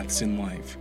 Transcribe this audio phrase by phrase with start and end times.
[0.00, 0.78] paths in life,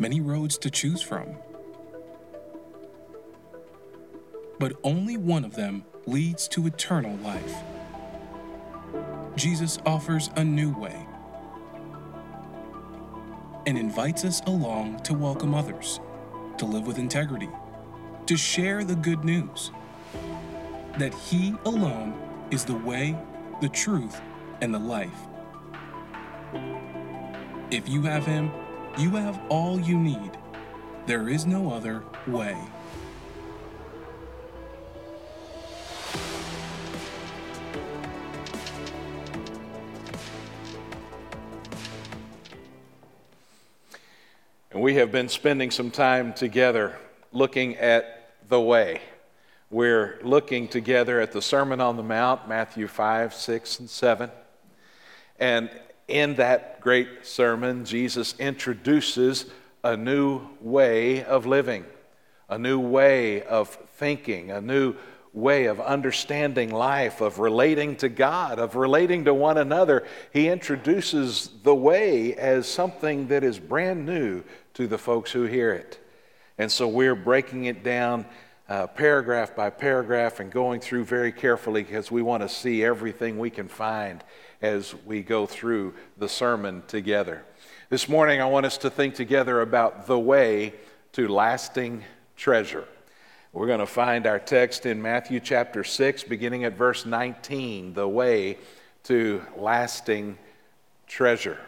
[0.00, 1.36] many roads to choose from.
[4.58, 7.54] But only one of them leads to eternal life.
[9.36, 11.06] Jesus offers a new way
[13.64, 16.00] and invites us along to welcome others,
[16.56, 17.50] to live with integrity,
[18.26, 19.70] to share the good news
[20.98, 22.20] that He alone
[22.50, 23.16] is the way,
[23.60, 24.20] the truth,
[24.60, 25.27] and the life.
[27.70, 28.50] If you have Him,
[28.96, 30.30] you have all you need.
[31.06, 32.56] There is no other way.
[44.70, 46.96] And we have been spending some time together
[47.32, 49.00] looking at the way.
[49.70, 54.30] We're looking together at the Sermon on the Mount, Matthew 5, 6, and 7.
[55.38, 55.70] And
[56.08, 59.46] in that great sermon, Jesus introduces
[59.84, 61.84] a new way of living,
[62.48, 64.96] a new way of thinking, a new
[65.34, 70.04] way of understanding life, of relating to God, of relating to one another.
[70.32, 74.42] He introduces the way as something that is brand new
[74.74, 76.00] to the folks who hear it.
[76.56, 78.26] And so we're breaking it down
[78.68, 83.38] uh, paragraph by paragraph and going through very carefully because we want to see everything
[83.38, 84.22] we can find
[84.60, 87.44] as we go through the sermon together.
[87.88, 90.74] This morning, I want us to think together about the way
[91.12, 92.04] to lasting
[92.36, 92.86] treasure.
[93.54, 98.06] We're going to find our text in Matthew chapter 6, beginning at verse 19, the
[98.06, 98.58] way
[99.04, 100.36] to lasting
[101.06, 101.58] treasure.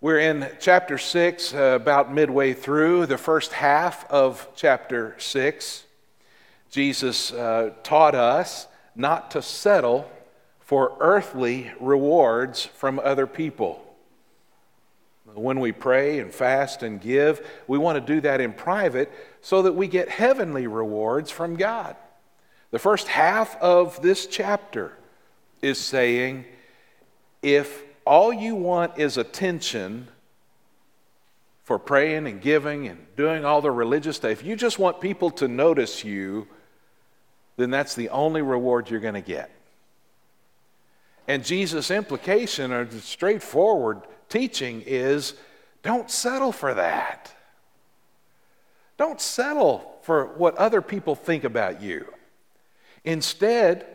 [0.00, 5.85] We're in chapter 6, uh, about midway through the first half of chapter 6.
[6.70, 10.10] Jesus uh, taught us not to settle
[10.60, 13.82] for earthly rewards from other people.
[15.34, 19.12] When we pray and fast and give, we want to do that in private
[19.42, 21.94] so that we get heavenly rewards from God.
[22.70, 24.92] The first half of this chapter
[25.62, 26.46] is saying
[27.42, 30.08] if all you want is attention
[31.62, 35.30] for praying and giving and doing all the religious stuff, if you just want people
[35.32, 36.48] to notice you,
[37.56, 39.50] then that's the only reward you're going to get.
[41.28, 45.34] And Jesus' implication or straightforward teaching is
[45.82, 47.32] don't settle for that.
[48.96, 52.12] Don't settle for what other people think about you.
[53.04, 53.86] Instead,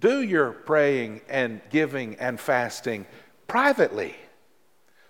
[0.00, 3.06] do your praying and giving and fasting
[3.46, 4.16] privately.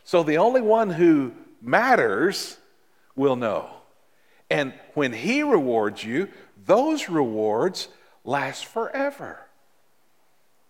[0.05, 2.59] So the only one who matters
[3.17, 3.71] will know.
[4.51, 6.29] And when he rewards you,
[6.65, 7.89] those rewards
[8.25, 9.41] last forever.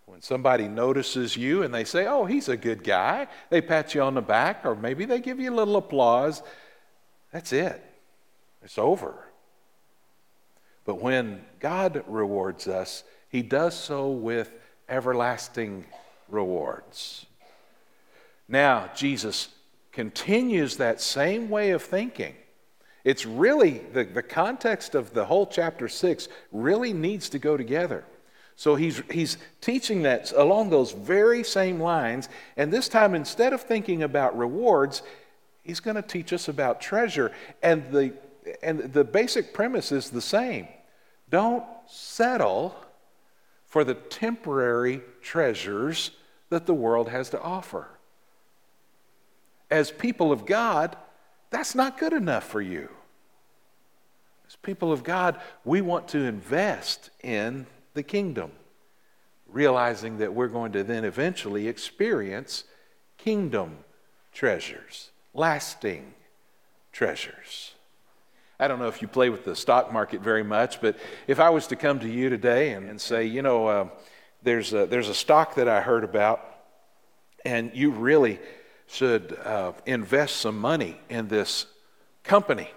[0.07, 4.03] When somebody notices you and they say, Oh, he's a good guy, they pat you
[4.03, 6.43] on the back, or maybe they give you a little applause,
[7.33, 7.83] that's it.
[8.63, 9.27] It's over.
[10.85, 14.53] But when God rewards us, he does so with
[14.89, 15.87] everlasting
[16.29, 17.27] rewards.
[18.49, 19.49] Now, Jesus
[19.93, 22.35] continues that same way of thinking.
[23.05, 28.05] It's really, the, the context of the whole chapter 6 really needs to go together.
[28.55, 32.29] So he's, he's teaching that along those very same lines.
[32.57, 35.03] And this time, instead of thinking about rewards,
[35.63, 37.33] he's going to teach us about treasure.
[37.63, 38.13] And the,
[38.63, 40.69] and the basic premise is the same
[41.29, 42.77] don't settle
[43.65, 46.11] for the temporary treasures
[46.51, 47.89] that the world has to offer.
[49.71, 50.95] As people of God,
[51.53, 52.89] that's not good enough for you.
[54.49, 58.51] As people of God, we want to invest in the kingdom,
[59.47, 62.65] realizing that we're going to then eventually experience
[63.19, 63.79] kingdom
[64.33, 66.15] treasures, lasting
[66.91, 67.73] treasures.
[68.59, 70.97] I don't know if you play with the stock market very much, but
[71.27, 73.89] if I was to come to you today and, and say, you know, uh,
[74.43, 76.41] there's, a, there's a stock that I heard about,
[77.45, 78.39] and you really
[78.93, 81.67] should uh, invest some money in this
[82.25, 82.71] company.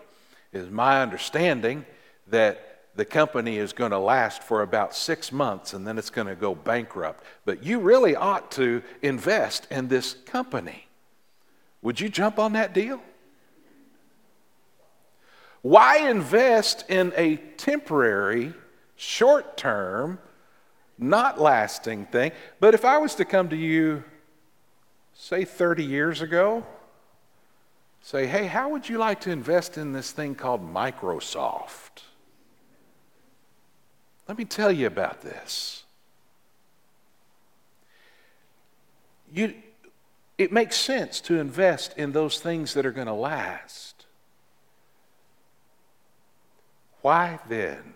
[0.54, 1.86] It is my understanding
[2.28, 6.28] that the company is going to last for about six months and then it's going
[6.28, 7.24] to go bankrupt.
[7.44, 10.88] But you really ought to invest in this company.
[11.82, 13.02] Would you jump on that deal?
[15.62, 18.54] Why invest in a temporary,
[18.96, 20.20] short term,
[20.98, 22.32] not lasting thing?
[22.62, 24.04] But if I was to come to you,
[25.16, 26.64] say 30 years ago,
[28.02, 32.04] say, hey, how would you like to invest in this thing called Microsoft?
[34.28, 35.84] Let me tell you about this.
[39.34, 39.54] You,
[40.38, 44.06] it makes sense to invest in those things that are going to last.
[47.02, 47.94] Why then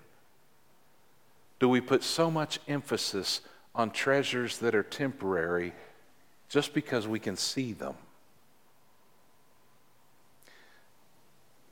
[1.60, 3.42] do we put so much emphasis
[3.76, 5.74] on treasures that are temporary
[6.50, 7.96] just because we can see them?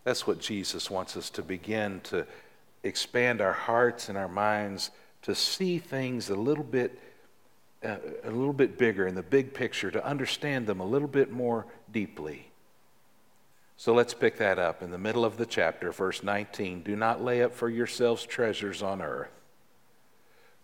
[0.03, 2.25] That's what Jesus wants us to begin to
[2.83, 4.91] expand our hearts and our minds
[5.23, 6.97] to see things a little bit
[7.83, 11.31] uh, a little bit bigger in the big picture to understand them a little bit
[11.31, 12.49] more deeply.
[13.75, 16.81] So let's pick that up in the middle of the chapter, verse 19.
[16.81, 19.29] Do not lay up for yourselves treasures on earth,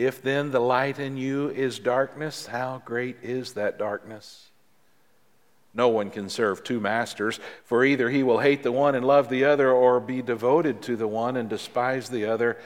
[0.00, 4.48] If then the light in you is darkness, how great is that darkness?
[5.74, 9.28] No one can serve two masters, for either he will hate the one and love
[9.28, 12.56] the other, or be devoted to the one and despise the other.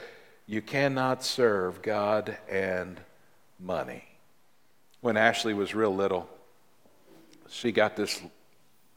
[0.47, 3.01] You cannot serve God and
[3.59, 4.05] money.
[5.01, 6.29] When Ashley was real little,
[7.49, 8.21] she got this,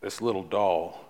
[0.00, 1.04] this little doll.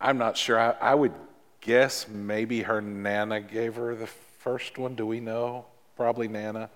[0.00, 0.60] I'm not sure.
[0.60, 1.14] I, I would
[1.60, 4.94] guess maybe her Nana gave her the first one.
[4.94, 5.66] Do we know?
[5.98, 6.70] Probably Nana.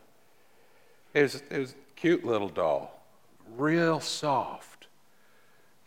[1.14, 3.02] It was, it was a cute little doll,
[3.56, 4.72] real soft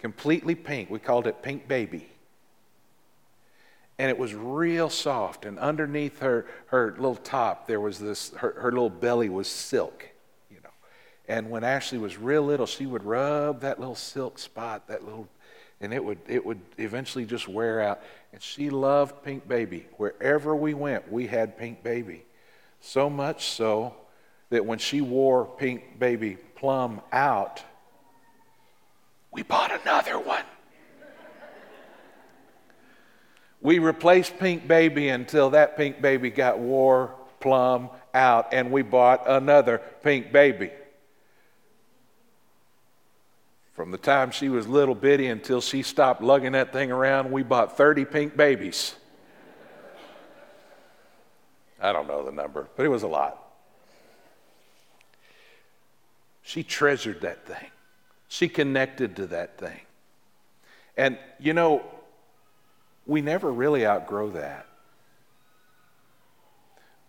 [0.05, 0.89] completely pink.
[0.89, 2.07] We called it Pink Baby.
[3.97, 5.45] And it was real soft.
[5.45, 10.07] And underneath her, her little top, there was this, her, her little belly was silk,
[10.51, 10.69] you know.
[11.27, 15.27] And when Ashley was real little, she would rub that little silk spot, that little,
[15.81, 18.01] and it would, it would eventually just wear out.
[18.31, 19.87] And she loved Pink Baby.
[19.97, 22.25] Wherever we went, we had Pink Baby.
[22.85, 23.95] So much so
[24.51, 27.63] that when she wore Pink Baby Plum out,
[29.31, 30.43] we bought another one.
[33.59, 39.23] We replaced Pink Baby until that Pink Baby got wore plum out, and we bought
[39.27, 40.69] another Pink Baby.
[43.73, 47.41] From the time she was little bitty until she stopped lugging that thing around, we
[47.41, 48.95] bought 30 pink babies.
[51.85, 53.41] I don't know the number, but it was a lot.
[56.41, 57.69] She treasured that thing.
[58.27, 59.81] She connected to that thing.
[60.97, 61.83] And you know,
[63.05, 64.65] we never really outgrow that.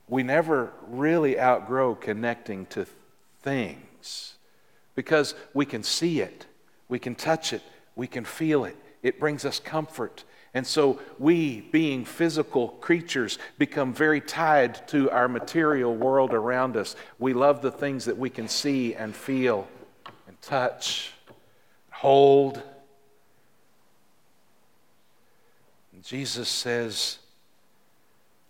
[0.09, 2.87] We never really outgrow connecting to
[3.41, 4.35] things
[4.95, 6.47] because we can see it,
[6.89, 7.63] we can touch it,
[7.95, 8.77] we can feel it.
[9.03, 10.25] It brings us comfort.
[10.57, 16.97] And so we, being physical creatures, become very tied to our material world around us.
[17.19, 19.69] We love the things that we can see and feel
[20.27, 21.13] and touch,
[21.91, 22.63] hold.
[25.93, 27.19] And Jesus says,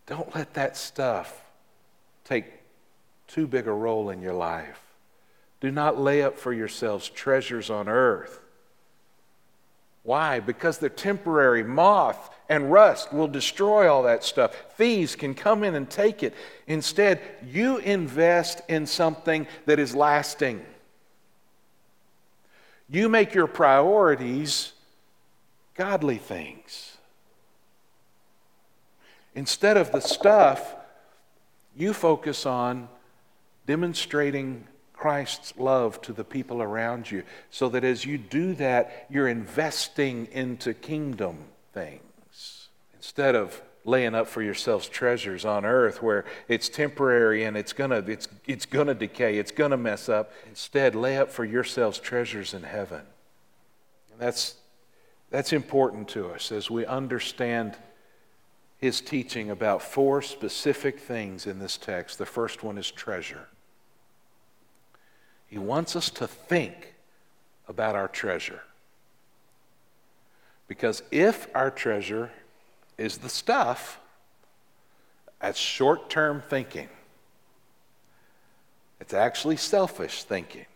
[0.06, 1.42] don't let that stuff
[2.22, 2.44] take
[3.26, 4.80] too big a role in your life.
[5.58, 8.38] Do not lay up for yourselves treasures on earth.
[10.06, 10.38] Why?
[10.38, 11.64] Because they're temporary.
[11.64, 14.54] Moth and rust will destroy all that stuff.
[14.76, 16.32] Thieves can come in and take it.
[16.68, 20.64] Instead, you invest in something that is lasting.
[22.88, 24.74] You make your priorities
[25.74, 26.96] godly things.
[29.34, 30.76] Instead of the stuff,
[31.76, 32.88] you focus on
[33.66, 39.28] demonstrating Christ's love to the people around you so that as you do that, you're
[39.28, 41.36] investing into kingdom
[41.72, 42.68] things.
[42.94, 47.98] Instead of laying up for yourselves treasures on earth where it's temporary and it's gonna
[48.08, 52.64] it's, it's gonna decay it's gonna mess up instead lay up for yourselves treasures in
[52.64, 53.02] heaven.
[54.10, 54.56] And that's
[55.30, 57.76] that's important to us as we understand
[58.78, 62.18] his teaching about four specific things in this text.
[62.18, 63.46] The first one is treasure
[65.48, 66.94] he wants us to think
[67.68, 68.62] about our treasure
[70.68, 72.30] because if our treasure
[72.98, 74.00] is the stuff.
[75.40, 76.88] That's short term thinking.
[79.00, 80.66] It's actually selfish thinking.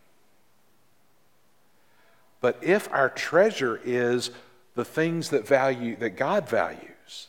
[2.41, 4.31] But if our treasure is
[4.75, 7.29] the things that value that God values,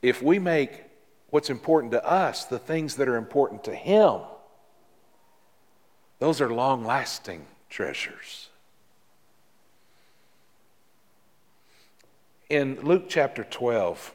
[0.00, 0.84] if we make
[1.30, 4.20] what's important to us the things that are important to him,
[6.22, 8.48] those are long lasting treasures.
[12.48, 14.14] In Luke chapter 12,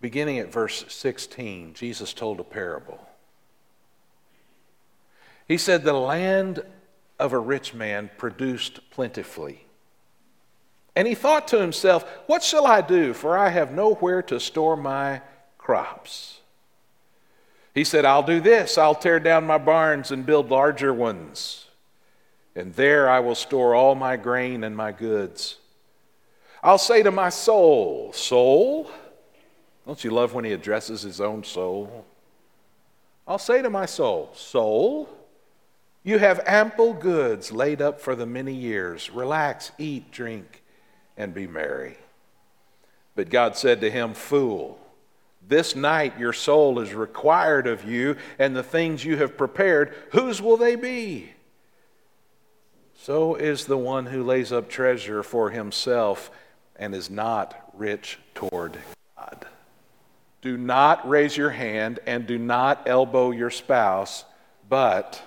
[0.00, 3.06] beginning at verse 16, Jesus told a parable.
[5.46, 6.64] He said, The land
[7.20, 9.66] of a rich man produced plentifully.
[10.96, 13.14] And he thought to himself, What shall I do?
[13.14, 15.22] For I have nowhere to store my
[15.56, 16.41] crops.
[17.74, 18.76] He said, I'll do this.
[18.76, 21.66] I'll tear down my barns and build larger ones.
[22.54, 25.56] And there I will store all my grain and my goods.
[26.62, 28.90] I'll say to my soul, Soul,
[29.86, 32.04] don't you love when he addresses his own soul?
[33.26, 35.08] I'll say to my soul, Soul,
[36.02, 39.10] you have ample goods laid up for the many years.
[39.10, 40.62] Relax, eat, drink,
[41.16, 41.96] and be merry.
[43.14, 44.78] But God said to him, Fool,
[45.46, 50.40] this night your soul is required of you, and the things you have prepared, whose
[50.40, 51.32] will they be?
[52.94, 56.30] So is the one who lays up treasure for himself
[56.76, 58.78] and is not rich toward
[59.16, 59.46] God.
[60.40, 64.24] Do not raise your hand and do not elbow your spouse,
[64.68, 65.22] but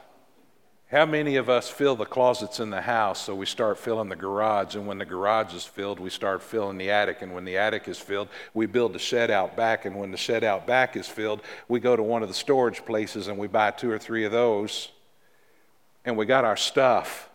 [0.95, 4.15] how many of us fill the closets in the house so we start filling the
[4.15, 4.75] garage?
[4.75, 7.21] And when the garage is filled, we start filling the attic.
[7.21, 9.83] And when the attic is filled, we build the shed out back.
[9.83, 12.85] And when the shed out back is filled, we go to one of the storage
[12.85, 14.89] places and we buy two or three of those.
[16.05, 17.29] And we got our stuff.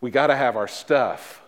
[0.00, 1.40] We got to have our stuff.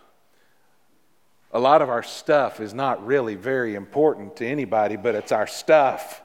[1.50, 5.48] A lot of our stuff is not really very important to anybody, but it's our
[5.48, 6.22] stuff.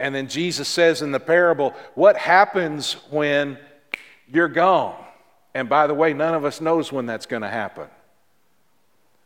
[0.00, 3.58] And then Jesus says in the parable, What happens when
[4.28, 4.96] you're gone?
[5.54, 7.88] And by the way, none of us knows when that's going to happen.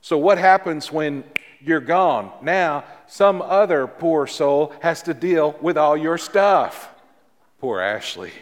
[0.00, 1.24] So, what happens when
[1.60, 2.32] you're gone?
[2.42, 6.88] Now, some other poor soul has to deal with all your stuff.
[7.60, 8.32] Poor Ashley.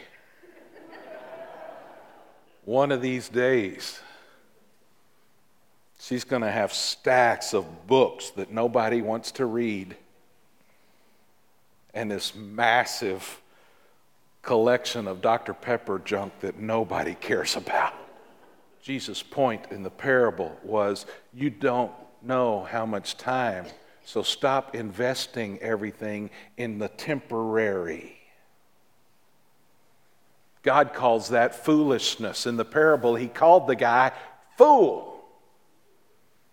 [2.64, 4.00] One of these days,
[5.99, 9.96] she's going to have stacks of books that nobody wants to read
[11.94, 13.40] and this massive
[14.42, 15.54] collection of Dr.
[15.54, 17.94] Pepper junk that nobody cares about.
[18.82, 21.92] Jesus' point in the parable was you don't
[22.23, 23.66] know how much time,
[24.04, 28.16] so stop investing everything in the temporary.
[30.62, 32.47] God calls that foolishness.
[32.47, 34.12] In the parable, he called the guy
[34.56, 35.25] fool.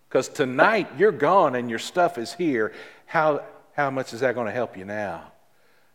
[0.07, 2.71] Because tonight you're gone and your stuff is here.
[3.05, 3.41] How,
[3.77, 5.31] how much is that going to help you now?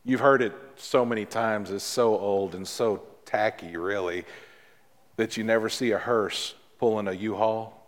[0.04, 4.24] You've heard it so many times, it's so old and so tacky, really,
[5.16, 7.78] that you never see a hearse pulling a U Haul.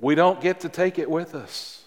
[0.00, 1.82] We don't get to take it with us.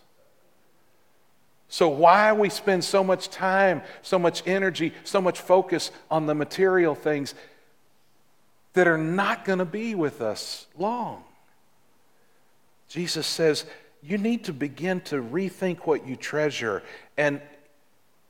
[1.69, 6.33] So, why we spend so much time, so much energy, so much focus on the
[6.33, 7.35] material things
[8.73, 11.23] that are not going to be with us long?
[12.87, 13.65] Jesus says,
[14.01, 16.83] you need to begin to rethink what you treasure.
[17.17, 17.41] And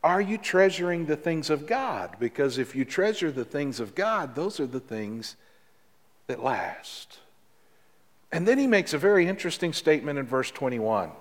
[0.04, 2.16] are you treasuring the things of God?
[2.20, 5.36] Because if you treasure the things of God, those are the things
[6.28, 7.20] that last.
[8.32, 11.12] And then he makes a very interesting statement in verse 21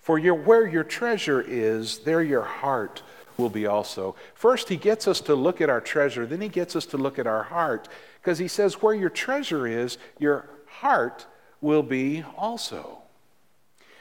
[0.00, 3.02] For your, where your treasure is, there your heart
[3.36, 4.14] will be also.
[4.34, 7.18] First, he gets us to look at our treasure, then he gets us to look
[7.18, 7.88] at our heart,
[8.22, 11.26] because he says, Where your treasure is, your heart
[11.60, 13.03] will be also.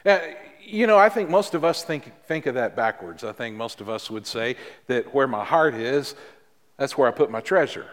[0.05, 0.21] Now,
[0.65, 3.23] you know, I think most of us think, think of that backwards.
[3.23, 4.55] I think most of us would say
[4.87, 6.15] that where my heart is,
[6.77, 7.87] that's where I put my treasure.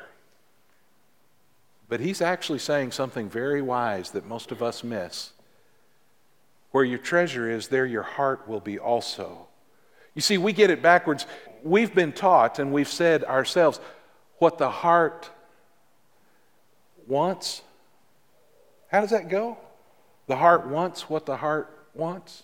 [1.88, 5.32] But he's actually saying something very wise that most of us miss.
[6.70, 9.48] Where your treasure is, there your heart will be also.
[10.14, 11.26] You see, we get it backwards.
[11.64, 13.80] We've been taught and we've said ourselves
[14.38, 15.28] what the heart
[17.06, 17.62] wants.
[18.88, 19.58] How does that go?
[20.28, 22.42] The heart wants what the heart wants.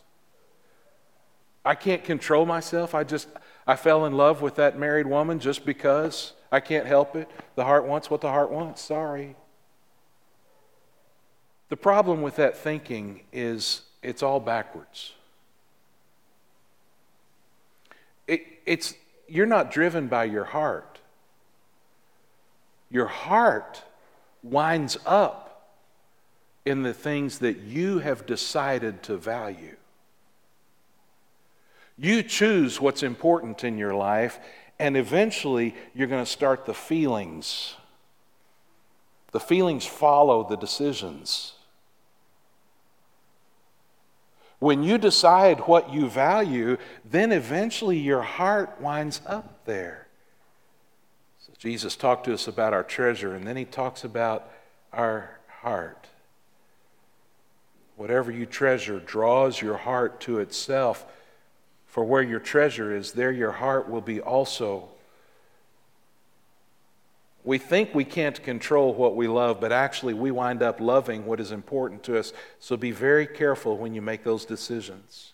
[1.65, 2.95] I can't control myself.
[2.95, 3.27] I just,
[3.67, 6.33] I fell in love with that married woman just because.
[6.53, 7.29] I can't help it.
[7.57, 8.81] The heart wants what the heart wants.
[8.81, 9.35] Sorry.
[11.69, 15.13] The problem with that thinking is it's all backwards.
[18.29, 18.95] It, it's,
[19.27, 21.01] you're not driven by your heart.
[22.91, 23.83] Your heart
[24.45, 25.46] winds up
[26.67, 29.77] in the things that you have decided to value.
[31.97, 34.39] You choose what's important in your life,
[34.79, 37.75] and eventually you're going to start the feelings.
[39.31, 41.53] The feelings follow the decisions.
[44.59, 50.09] When you decide what you value, then eventually your heart winds up there.
[51.39, 54.51] So Jesus talked to us about our treasure, and then he talks about
[54.93, 56.09] our heart.
[57.97, 61.05] Whatever you treasure draws your heart to itself.
[61.87, 64.89] For where your treasure is, there your heart will be also.
[67.43, 71.41] We think we can't control what we love, but actually we wind up loving what
[71.41, 72.33] is important to us.
[72.61, 75.33] So be very careful when you make those decisions.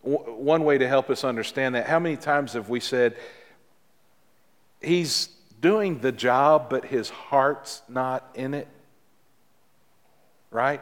[0.00, 3.16] One way to help us understand that, how many times have we said,
[4.80, 5.28] He's
[5.60, 8.68] doing the job, but his heart's not in it?
[10.50, 10.80] Right?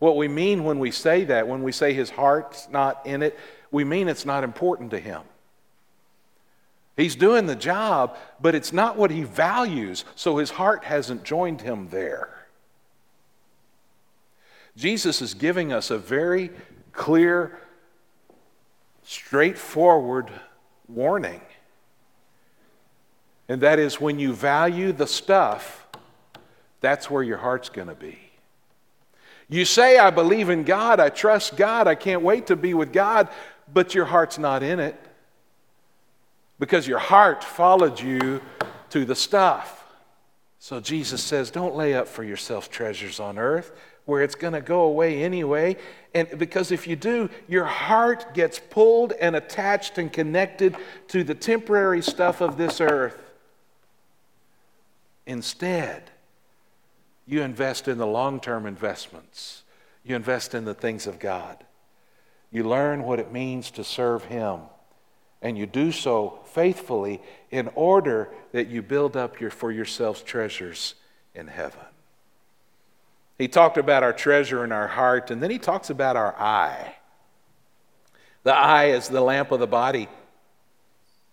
[0.00, 3.38] What we mean when we say that, when we say his heart's not in it,
[3.70, 5.22] we mean it's not important to him.
[6.96, 11.60] He's doing the job, but it's not what he values, so his heart hasn't joined
[11.60, 12.46] him there.
[14.76, 16.50] Jesus is giving us a very
[16.92, 17.58] clear,
[19.02, 20.30] straightforward
[20.88, 21.42] warning.
[23.48, 25.86] And that is when you value the stuff,
[26.80, 28.29] that's where your heart's going to be.
[29.50, 32.92] You say, I believe in God, I trust God, I can't wait to be with
[32.92, 33.28] God,
[33.72, 34.98] but your heart's not in it
[36.60, 38.40] because your heart followed you
[38.90, 39.84] to the stuff.
[40.60, 43.72] So Jesus says, Don't lay up for yourself treasures on earth
[44.04, 45.76] where it's going to go away anyway.
[46.14, 50.76] And because if you do, your heart gets pulled and attached and connected
[51.08, 53.18] to the temporary stuff of this earth.
[55.26, 56.10] Instead,
[57.26, 59.62] you invest in the long term investments.
[60.04, 61.64] You invest in the things of God.
[62.50, 64.60] You learn what it means to serve Him.
[65.42, 70.94] And you do so faithfully in order that you build up your, for yourselves treasures
[71.34, 71.80] in heaven.
[73.38, 76.96] He talked about our treasure in our heart, and then he talks about our eye.
[78.42, 80.08] The eye is the lamp of the body.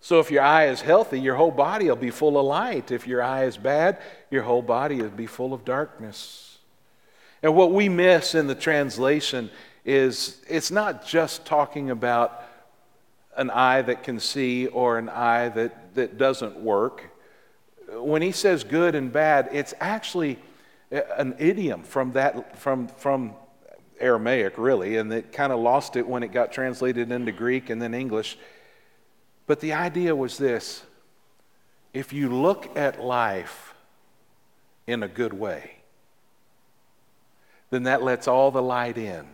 [0.00, 2.90] So if your eye is healthy, your whole body will be full of light.
[2.90, 3.98] If your eye is bad,
[4.30, 6.58] your whole body will be full of darkness.
[7.42, 9.50] And what we miss in the translation
[9.84, 12.42] is it's not just talking about
[13.36, 17.04] an eye that can see or an eye that, that doesn't work.
[17.92, 20.38] When he says good and bad, it's actually
[20.90, 23.34] an idiom from that from from
[24.00, 27.80] Aramaic, really, and it kind of lost it when it got translated into Greek and
[27.82, 28.38] then English.
[29.48, 30.84] But the idea was this
[31.92, 33.74] if you look at life
[34.86, 35.72] in a good way,
[37.70, 39.26] then that lets all the light in.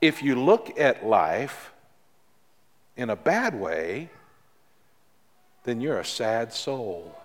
[0.00, 1.72] If you look at life
[2.96, 4.10] in a bad way,
[5.62, 7.16] then you're a sad soul.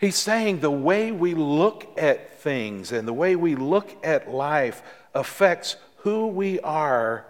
[0.00, 4.82] He's saying the way we look at things and the way we look at life
[5.12, 7.26] affects who we are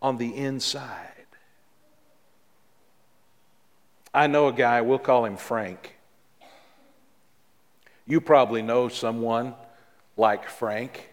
[0.00, 1.26] on the inside.
[4.14, 5.96] I know a guy, we'll call him Frank.
[8.06, 9.54] You probably know someone
[10.16, 11.10] like Frank.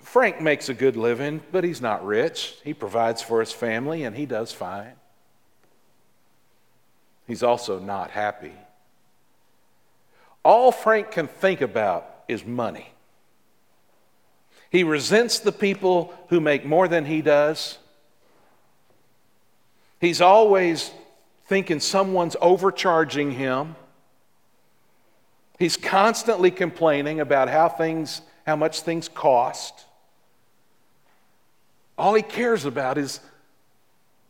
[0.00, 2.56] Frank makes a good living, but he's not rich.
[2.64, 4.94] He provides for his family and he does fine.
[7.26, 8.54] He's also not happy.
[10.42, 12.92] All Frank can think about is money.
[14.76, 17.78] He resents the people who make more than he does.
[20.02, 20.90] He's always
[21.46, 23.74] thinking someone's overcharging him.
[25.58, 29.86] He's constantly complaining about how things how much things cost.
[31.96, 33.20] All he cares about is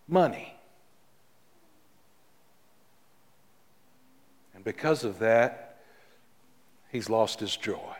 [0.06, 0.54] money.
[4.54, 5.80] And because of that,
[6.92, 7.96] he's lost his joy.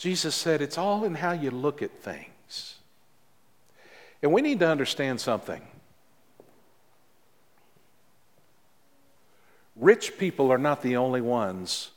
[0.00, 2.76] Jesus said it's all in how you look at things.
[4.22, 5.60] And we need to understand something.
[9.76, 11.90] Rich people are not the only ones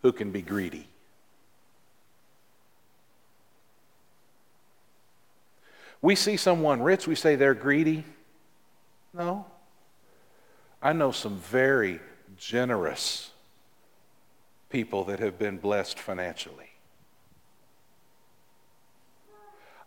[0.00, 0.88] who can be greedy.
[6.00, 8.04] We see someone rich, we say they're greedy.
[9.12, 9.44] No.
[10.80, 12.00] I know some very
[12.38, 13.32] generous
[14.70, 16.70] people that have been blessed financially.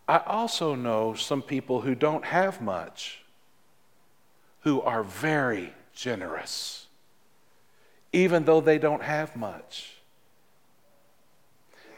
[0.08, 3.22] I also know some people who don't have much
[4.60, 6.86] who are very generous,
[8.14, 9.92] even though they don't have much.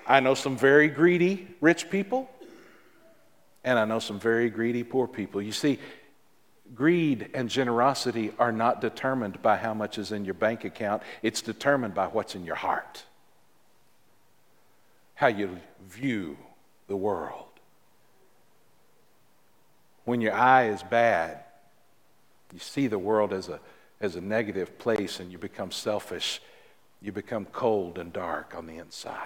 [0.08, 2.28] I know some very greedy rich people,
[3.62, 5.40] and I know some very greedy poor people.
[5.40, 5.78] You see,
[6.74, 11.42] greed and generosity are not determined by how much is in your bank account, it's
[11.42, 13.04] determined by what's in your heart,
[15.14, 16.36] how you view
[16.88, 17.49] the world
[20.10, 21.38] when your eye is bad,
[22.52, 23.60] You see the world as a,
[24.00, 26.42] as a negative place and you become selfish.
[27.00, 29.24] You become cold and dark on the inside.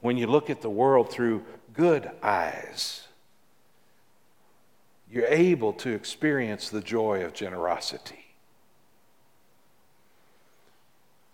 [0.00, 3.06] When you look at the world through good eyes,
[5.10, 8.24] you're able to experience the joy of generosity.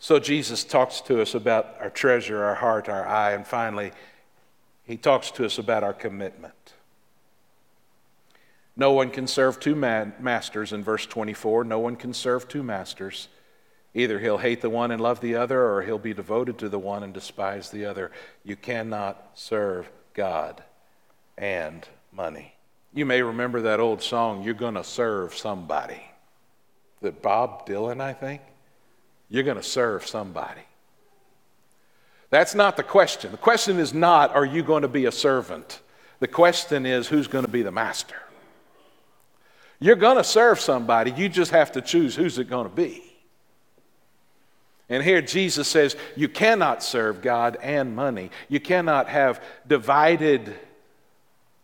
[0.01, 3.92] So Jesus talks to us about our treasure, our heart, our eye, and finally,
[4.83, 6.55] he talks to us about our commitment.
[8.79, 11.64] No one can serve two masters in verse 24.
[11.64, 13.29] No one can serve two masters.
[13.93, 16.79] Either he'll hate the one and love the other, or he'll be devoted to the
[16.79, 18.12] one and despise the other.
[18.45, 20.62] You cannot serve God
[21.37, 22.55] and money.
[22.95, 26.01] You may remember that old song, You're Gonna Serve Somebody.
[27.03, 28.41] That Bob Dylan, I think?
[29.29, 30.62] You're to serve somebody.
[32.31, 33.31] That's not the question.
[33.31, 35.81] The question is not, Are you going to be a servant?
[36.21, 38.17] The question is, Who's going to be the master?
[39.81, 43.03] You're going to serve somebody, you just have to choose who's it going to be.
[44.88, 48.31] And here Jesus says, You cannot serve God and money.
[48.49, 50.55] You cannot have divided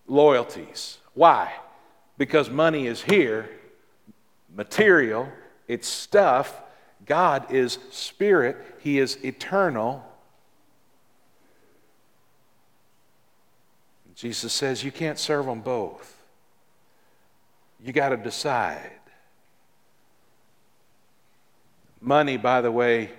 [0.07, 0.99] loyalties.
[1.15, 1.53] Why?
[2.19, 3.49] Because money is here,
[4.55, 5.29] material,
[5.67, 6.61] it's stuff,
[7.07, 10.05] God is spirit, He is eternal.
[14.15, 16.14] Jesus says you can't serve them both.
[17.85, 18.93] You got to decide.
[22.01, 23.11] Money, by the way,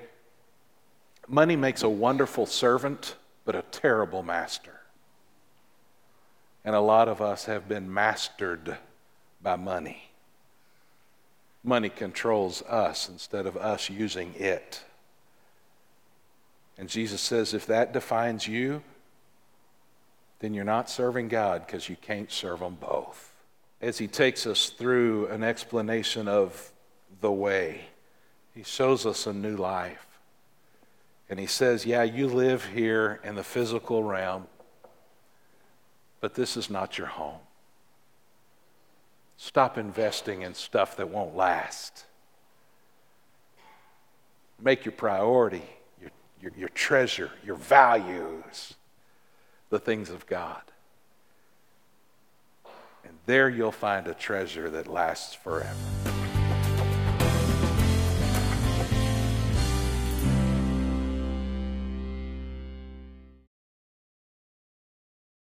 [1.27, 4.81] money makes a wonderful servant, but a terrible master.
[6.63, 8.77] And a lot of us have been mastered
[9.39, 10.09] by money.
[11.63, 14.83] Money controls us instead of us using it.
[16.75, 18.81] And Jesus says if that defines you,
[20.39, 23.34] then you're not serving God because you can't serve them both.
[23.81, 26.71] As he takes us through an explanation of
[27.21, 27.81] the way,
[28.53, 30.05] he shows us a new life.
[31.29, 34.47] And he says, Yeah, you live here in the physical realm,
[36.21, 37.39] but this is not your home.
[39.37, 42.05] Stop investing in stuff that won't last.
[44.61, 45.63] Make your priority,
[45.99, 46.11] your,
[46.41, 48.75] your, your treasure, your values,
[49.69, 50.61] the things of God.
[53.25, 56.14] There you'll find a treasure that lasts forever.